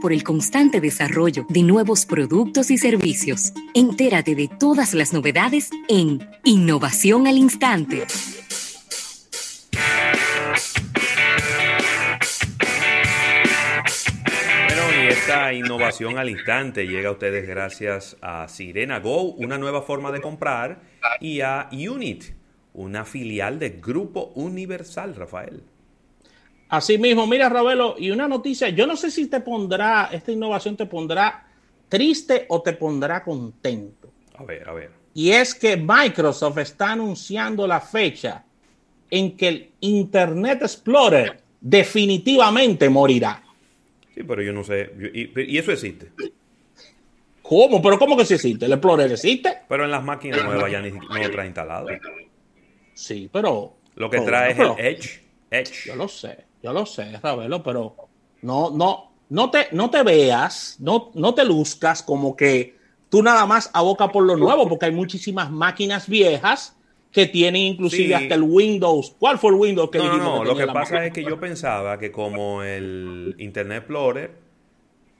por 0.00 0.12
el 0.12 0.24
constante 0.24 0.80
desarrollo 0.80 1.46
de 1.48 1.62
nuevos 1.62 2.06
productos 2.06 2.72
y 2.72 2.76
servicios. 2.76 3.52
Entérate 3.72 4.34
de 4.34 4.48
todas 4.48 4.94
las 4.94 5.12
novedades 5.12 5.70
en 5.88 6.28
Innovación 6.42 7.28
al 7.28 7.36
Instante. 7.38 8.04
Bueno, 14.66 14.82
y 14.92 15.06
esta 15.06 15.52
innovación 15.52 16.18
al 16.18 16.30
instante 16.30 16.88
llega 16.88 17.10
a 17.10 17.12
ustedes 17.12 17.46
gracias 17.46 18.16
a 18.22 18.48
Sirena 18.48 18.98
Go, 18.98 19.34
una 19.34 19.56
nueva 19.56 19.82
forma 19.82 20.10
de 20.10 20.20
comprar, 20.20 20.80
y 21.20 21.42
a 21.42 21.68
Unit, 21.70 22.24
una 22.72 23.04
filial 23.04 23.60
de 23.60 23.70
Grupo 23.80 24.32
Universal, 24.34 25.14
Rafael. 25.14 25.62
Así 26.68 26.98
mismo, 26.98 27.26
mira, 27.26 27.48
Ravelo, 27.48 27.94
y 27.98 28.10
una 28.10 28.26
noticia, 28.26 28.68
yo 28.70 28.86
no 28.86 28.96
sé 28.96 29.10
si 29.10 29.26
te 29.26 29.40
pondrá, 29.40 30.10
esta 30.12 30.32
innovación 30.32 30.76
te 30.76 30.86
pondrá 30.86 31.46
triste 31.88 32.46
o 32.48 32.62
te 32.62 32.72
pondrá 32.72 33.22
contento. 33.22 34.10
A 34.36 34.44
ver, 34.44 34.68
a 34.68 34.72
ver. 34.72 34.90
Y 35.14 35.30
es 35.30 35.54
que 35.54 35.76
Microsoft 35.76 36.58
está 36.58 36.92
anunciando 36.92 37.66
la 37.66 37.80
fecha 37.80 38.44
en 39.10 39.36
que 39.36 39.48
el 39.48 39.70
Internet 39.80 40.62
Explorer 40.62 41.40
definitivamente 41.60 42.88
morirá. 42.88 43.42
Sí, 44.12 44.22
pero 44.24 44.42
yo 44.42 44.52
no 44.52 44.64
sé. 44.64 44.90
¿Y, 45.14 45.56
eso 45.56 45.70
existe? 45.70 46.10
¿Cómo? 47.42 47.80
¿Pero 47.80 47.98
cómo 47.98 48.16
que 48.16 48.24
sí 48.24 48.34
existe? 48.34 48.66
¿El 48.66 48.72
Explorer 48.72 49.12
existe? 49.12 49.58
Pero 49.68 49.84
en 49.84 49.92
las 49.92 50.02
máquinas 50.02 50.44
nuevas 50.44 50.70
ya 50.70 50.80
ni, 50.80 50.90
no 50.90 51.00
lo 51.00 51.30
trae 51.30 51.46
instalado. 51.46 51.86
Sí, 52.94 53.28
pero... 53.32 53.76
Lo 53.94 54.10
que 54.10 54.20
trae 54.20 54.52
es 54.52 54.58
el 54.58 54.72
Edge. 54.78 55.20
Edge. 55.50 55.86
Yo 55.86 55.94
lo 55.94 56.08
sé. 56.08 56.44
Yo 56.64 56.72
lo 56.72 56.86
sé, 56.86 57.18
Ravelo, 57.22 57.62
pero 57.62 57.94
no, 58.40 58.70
no, 58.70 59.12
no 59.28 59.50
te, 59.50 59.68
no 59.72 59.90
te 59.90 60.02
veas, 60.02 60.78
no, 60.80 61.10
no 61.12 61.34
te 61.34 61.44
luzcas 61.44 62.02
como 62.02 62.34
que 62.34 62.78
tú 63.10 63.22
nada 63.22 63.44
más 63.44 63.70
aboca 63.74 64.08
por 64.08 64.24
lo 64.24 64.34
nuevo, 64.34 64.66
porque 64.66 64.86
hay 64.86 64.92
muchísimas 64.92 65.50
máquinas 65.50 66.08
viejas 66.08 66.74
que 67.12 67.26
tienen 67.26 67.60
inclusive 67.60 68.14
hasta 68.14 68.34
el 68.34 68.42
Windows. 68.44 69.14
¿Cuál 69.18 69.38
fue 69.38 69.50
el 69.50 69.56
Windows 69.56 69.90
que 69.90 69.98
No, 69.98 70.16
no, 70.16 70.42
lo 70.42 70.56
que 70.56 70.66
pasa 70.66 71.04
es 71.04 71.12
que 71.12 71.22
yo 71.22 71.38
pensaba 71.38 71.98
que 71.98 72.10
como 72.10 72.62
el 72.62 73.34
Internet 73.36 73.80
Explorer 73.80 74.30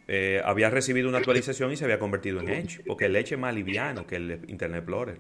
eh, 0.08 0.40
había 0.46 0.70
recibido 0.70 1.10
una 1.10 1.18
actualización 1.18 1.72
y 1.72 1.76
se 1.76 1.84
había 1.84 1.98
convertido 1.98 2.40
en 2.40 2.48
Edge, 2.48 2.80
porque 2.86 3.04
el 3.04 3.16
Edge 3.16 3.34
es 3.34 3.38
más 3.38 3.54
liviano 3.54 4.06
que 4.06 4.16
el 4.16 4.40
Internet 4.48 4.78
Explorer. 4.78 5.18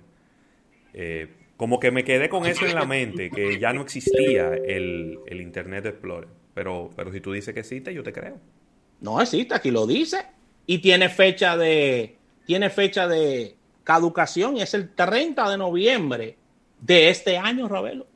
Eh, 0.94 1.28
como 1.56 1.78
que 1.78 1.90
me 1.90 2.04
quedé 2.04 2.28
con 2.28 2.46
eso 2.46 2.66
en 2.66 2.74
la 2.74 2.84
mente, 2.84 3.30
que 3.30 3.58
ya 3.58 3.72
no 3.72 3.82
existía 3.82 4.54
el, 4.54 5.18
Internet 5.30 5.86
Explorer. 5.86 6.28
Pero, 6.52 6.90
pero 6.96 7.12
si 7.12 7.20
tú 7.20 7.32
dices 7.32 7.54
que 7.54 7.60
existe, 7.60 7.92
yo 7.92 8.02
te 8.02 8.12
creo. 8.12 8.38
No 9.00 9.20
existe, 9.20 9.54
aquí 9.54 9.70
lo 9.70 9.86
dice. 9.86 10.24
Y 10.66 10.78
tiene 10.78 11.08
fecha 11.08 11.56
de, 11.56 12.16
tiene 12.46 12.70
fecha 12.70 13.06
de 13.06 13.56
caducación 13.82 14.56
y 14.56 14.62
es 14.62 14.74
el 14.74 14.94
30 14.94 15.50
de 15.50 15.58
noviembre 15.58 16.36
de 16.80 17.08
este 17.10 17.36
año, 17.36 17.68
Ravelo. 17.68 18.06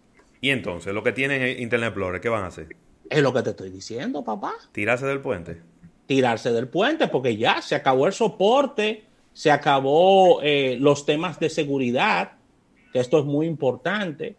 Y 0.41 0.51
entonces, 0.51 0.95
lo 0.95 1.03
que 1.03 1.13
tiene 1.13 1.53
Internet 1.53 1.89
Explorer, 1.89 2.21
¿qué 2.21 2.29
van 2.29 2.45
a 2.45 2.47
hacer? 2.47 2.69
Es 3.11 3.23
lo 3.23 3.33
que 3.33 3.43
te 3.43 3.51
estoy 3.51 3.71
diciendo, 3.71 4.25
papá. 4.25 4.55
Tirarse 4.73 5.07
del 5.07 5.21
puente. 5.21 5.61
Tirarse 6.07 6.53
del 6.53 6.69
puente, 6.69 7.09
porque 7.09 7.37
ya 7.37 7.61
se 7.61 7.75
acabó 7.75 8.07
el 8.07 8.13
soporte, 8.13 9.05
se 9.33 9.51
acabó 9.51 10.41
eh, 10.43 10.77
los 10.81 11.05
temas 11.05 11.39
de 11.39 11.51
seguridad 11.51 12.38
que 12.93 13.01
esto 13.01 13.19
es 13.19 13.25
muy 13.25 13.47
importante 13.47 14.37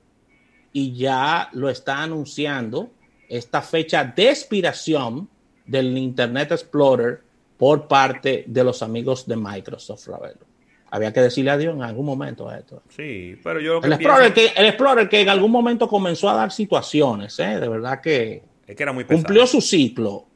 y 0.74 0.94
ya 0.94 1.50
lo 1.54 1.70
está 1.70 2.04
anunciando 2.04 2.92
esta 3.28 3.62
fecha 3.62 4.04
de 4.04 4.30
expiración 4.30 5.30
del 5.66 5.98
Internet 5.98 6.52
Explorer 6.52 7.22
por 7.58 7.88
parte 7.88 8.46
de 8.48 8.64
los 8.64 8.82
amigos 8.82 9.28
de 9.28 9.36
Microsoft, 9.36 10.08
Ravelo. 10.08 10.50
Había 10.92 11.14
que 11.14 11.22
decirle 11.22 11.52
adiós 11.52 11.76
en 11.76 11.84
algún 11.84 12.06
momento 12.06 12.50
a 12.50 12.58
esto. 12.58 12.82
Sí, 12.90 13.38
pero 13.44 13.60
yo 13.60 13.80
el, 13.84 13.94
Explorer 13.94 14.34
que, 14.34 14.48
el 14.56 14.66
Explorer 14.66 15.08
que 15.08 15.22
en 15.22 15.30
algún 15.30 15.52
momento 15.52 15.88
comenzó 15.88 16.30
a 16.30 16.36
dar 16.36 16.52
situaciones, 16.52 17.38
¿eh? 17.40 17.60
de 17.60 17.68
verdad 17.68 18.02
que, 18.02 18.42
es 18.66 18.76
que 18.76 18.84
era 18.84 18.94
muy 18.94 19.04
cumplió 19.04 19.46
su 19.46 19.62
ciclo 19.62 20.29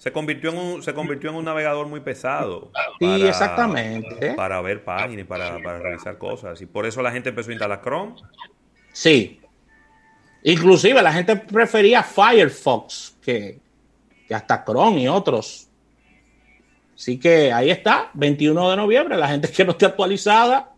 se 0.00 0.12
convirtió 0.12 0.48
en 0.48 0.56
un, 0.56 0.82
se 0.82 0.94
convirtió 0.94 1.28
en 1.28 1.36
un 1.36 1.44
navegador 1.44 1.86
muy 1.86 2.00
pesado. 2.00 2.70
sí, 2.98 3.22
exactamente. 3.22 4.32
Para 4.32 4.58
ver 4.62 4.82
páginas 4.82 5.26
para, 5.26 5.58
realizar 5.58 6.16
cosas. 6.16 6.58
Y 6.62 6.64
por 6.64 6.86
eso 6.86 7.02
la 7.02 7.12
gente 7.12 7.28
empezó 7.28 7.50
a 7.50 7.52
instalar 7.52 7.82
Chrome. 7.82 8.14
Sí. 8.92 9.38
Inclusive 10.42 11.02
la 11.02 11.12
gente 11.12 11.36
prefería 11.36 12.02
Firefox 12.02 13.18
que, 13.20 13.60
que 14.26 14.34
hasta 14.34 14.64
Chrome 14.64 15.02
y 15.02 15.08
otros. 15.08 15.68
Así 16.94 17.18
que 17.18 17.52
ahí 17.52 17.68
está, 17.70 18.08
21 18.14 18.70
de 18.70 18.76
noviembre. 18.76 19.18
La 19.18 19.28
gente 19.28 19.50
que 19.50 19.66
no 19.66 19.72
esté 19.72 19.84
actualizada, 19.84 20.72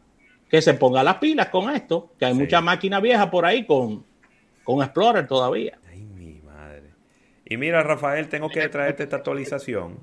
que 0.51 0.61
se 0.61 0.75
ponga 0.75 1.05
las 1.05 1.19
pilas 1.19 1.47
con 1.47 1.71
esto. 1.71 2.11
Que 2.19 2.25
hay 2.25 2.35
mucha 2.35 2.61
máquina 2.61 2.99
vieja 2.99 3.31
por 3.31 3.47
ahí 3.47 3.65
con, 3.67 4.05
con 4.65 4.83
Explorer 4.83 5.29
todavía. 5.29 5.79
Y 7.53 7.59
mira, 7.59 7.83
Rafael, 7.83 8.31
tengo 8.31 8.49
que 8.49 8.67
traerte 8.71 9.03
esta 9.03 9.17
actualización. 9.17 9.99